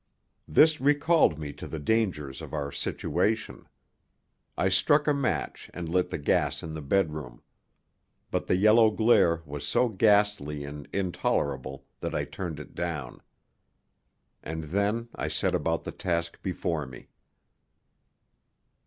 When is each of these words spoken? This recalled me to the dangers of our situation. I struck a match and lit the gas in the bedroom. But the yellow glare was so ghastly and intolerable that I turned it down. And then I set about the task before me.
This 0.47 0.81
recalled 0.81 1.37
me 1.37 1.53
to 1.53 1.67
the 1.67 1.77
dangers 1.77 2.41
of 2.41 2.55
our 2.55 2.71
situation. 2.71 3.67
I 4.57 4.67
struck 4.67 5.05
a 5.05 5.13
match 5.13 5.69
and 5.75 5.87
lit 5.87 6.09
the 6.09 6.17
gas 6.17 6.63
in 6.63 6.73
the 6.73 6.81
bedroom. 6.81 7.43
But 8.31 8.47
the 8.47 8.55
yellow 8.55 8.89
glare 8.89 9.43
was 9.45 9.63
so 9.63 9.89
ghastly 9.89 10.63
and 10.63 10.89
intolerable 10.91 11.85
that 11.99 12.15
I 12.15 12.25
turned 12.25 12.59
it 12.59 12.73
down. 12.73 13.21
And 14.41 14.63
then 14.63 15.07
I 15.13 15.27
set 15.27 15.53
about 15.53 15.83
the 15.83 15.91
task 15.91 16.41
before 16.41 16.87
me. 16.87 17.09